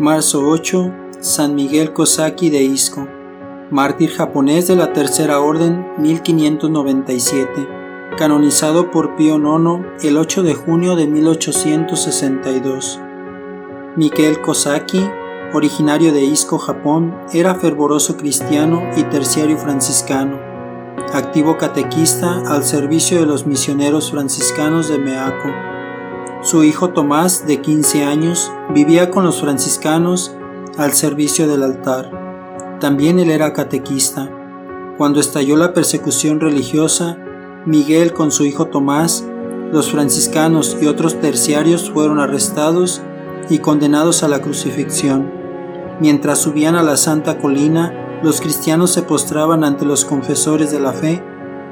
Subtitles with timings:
[0.00, 3.06] Marzo 8, San Miguel Kosaki de Isco,
[3.70, 7.68] mártir japonés de la Tercera Orden 1597,
[8.16, 12.98] canonizado por Pío IX el 8 de junio de 1862.
[13.96, 15.06] Miguel Kosaki,
[15.52, 20.40] originario de Isco, Japón, era fervoroso cristiano y terciario franciscano,
[21.12, 25.69] activo catequista al servicio de los misioneros franciscanos de Meaco
[26.42, 30.34] su hijo Tomás, de 15 años, vivía con los franciscanos
[30.78, 32.78] al servicio del altar.
[32.80, 34.30] También él era catequista.
[34.96, 37.18] Cuando estalló la persecución religiosa,
[37.66, 39.26] Miguel con su hijo Tomás,
[39.70, 43.02] los franciscanos y otros terciarios fueron arrestados
[43.50, 45.30] y condenados a la crucifixión.
[46.00, 50.94] Mientras subían a la Santa Colina, los cristianos se postraban ante los confesores de la
[50.94, 51.22] fe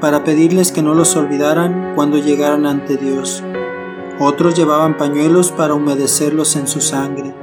[0.01, 3.43] para pedirles que no los olvidaran cuando llegaran ante Dios.
[4.21, 7.35] Otros llevaban pañuelos para humedecerlos en su sangre.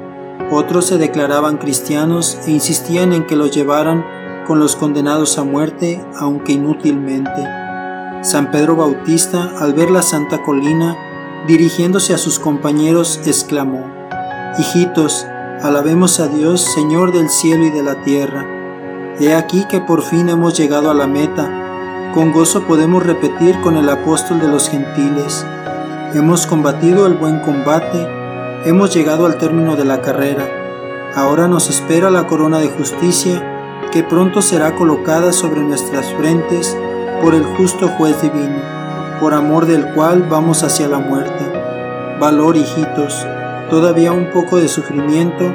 [0.51, 4.05] Otros se declaraban cristianos e insistían en que los llevaran
[4.45, 7.43] con los condenados a muerte, aunque inútilmente.
[8.23, 10.97] San Pedro Bautista, al ver la santa colina,
[11.47, 13.85] dirigiéndose a sus compañeros, exclamó,
[14.57, 15.25] Hijitos,
[15.61, 18.45] alabemos a Dios, Señor del cielo y de la tierra.
[19.19, 22.11] He aquí que por fin hemos llegado a la meta.
[22.13, 25.45] Con gozo podemos repetir con el apóstol de los gentiles,
[26.15, 28.07] Hemos combatido el buen combate,
[28.63, 30.47] hemos llegado al término de la carrera.
[31.13, 36.77] Ahora nos espera la corona de justicia que pronto será colocada sobre nuestras frentes
[37.21, 38.61] por el justo juez divino,
[39.19, 41.51] por amor del cual vamos hacia la muerte.
[42.17, 43.27] Valor, hijitos,
[43.69, 45.51] todavía un poco de sufrimiento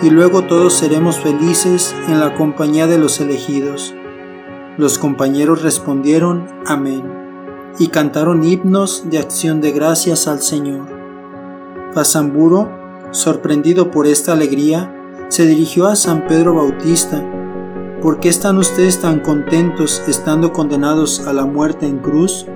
[0.00, 3.94] y luego todos seremos felices en la compañía de los elegidos.
[4.78, 7.27] Los compañeros respondieron, Amén
[7.78, 10.86] y cantaron himnos de acción de gracias al Señor.
[11.92, 12.70] Fasamburo,
[13.10, 14.94] sorprendido por esta alegría,
[15.28, 17.22] se dirigió a San Pedro Bautista.
[18.02, 22.46] ¿Por qué están ustedes tan contentos estando condenados a la muerte en cruz?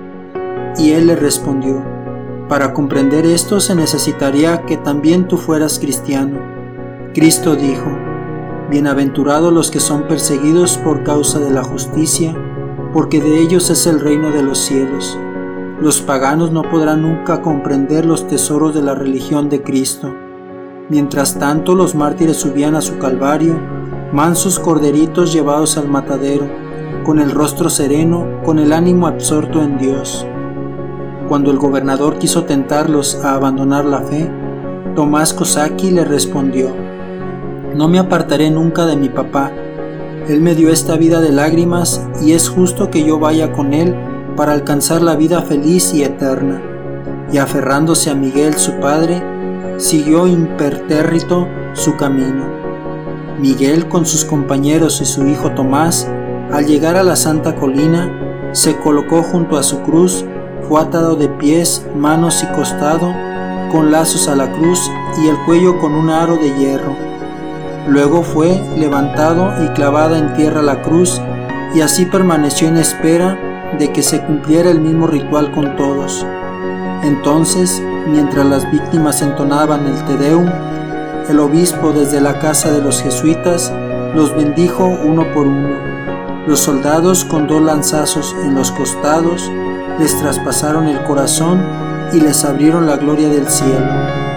[0.77, 1.83] Y él le respondió,
[2.49, 6.39] para comprender esto se necesitaría que también tú fueras cristiano.
[7.13, 7.89] Cristo dijo,
[8.69, 12.35] Bienaventurados los que son perseguidos por causa de la justicia,
[12.93, 15.17] porque de ellos es el reino de los cielos.
[15.81, 20.13] Los paganos no podrán nunca comprender los tesoros de la religión de Cristo.
[20.89, 23.59] Mientras tanto los mártires subían a su calvario,
[24.13, 26.47] mansos corderitos llevados al matadero,
[27.03, 30.25] con el rostro sereno, con el ánimo absorto en Dios.
[31.27, 34.29] Cuando el gobernador quiso tentarlos a abandonar la fe,
[34.95, 36.69] Tomás Kosaki le respondió,
[37.75, 39.51] No me apartaré nunca de mi papá,
[40.27, 43.93] él me dio esta vida de lágrimas y es justo que yo vaya con Él
[44.37, 46.61] para alcanzar la vida feliz y eterna.
[47.31, 49.21] Y aferrándose a Miguel su padre,
[49.77, 52.45] siguió impertérrito su camino.
[53.37, 56.07] Miguel con sus compañeros y su hijo Tomás,
[56.51, 60.23] al llegar a la santa colina, se colocó junto a su cruz,
[60.69, 63.11] fue atado de pies, manos y costado,
[63.73, 64.89] con lazos a la cruz
[65.21, 67.12] y el cuello con un aro de hierro
[67.87, 71.21] Luego fue levantado y clavada en tierra la cruz,
[71.75, 73.37] y así permaneció en espera
[73.77, 76.25] de que se cumpliera el mismo ritual con todos.
[77.03, 80.47] Entonces, mientras las víctimas entonaban el Te Deum,
[81.29, 83.73] el obispo desde la casa de los jesuitas
[84.15, 85.75] los bendijo uno por uno.
[86.47, 89.49] Los soldados con dos lanzazos en los costados
[89.99, 91.65] les traspasaron el corazón
[92.13, 94.32] y les abrieron la gloria del cielo.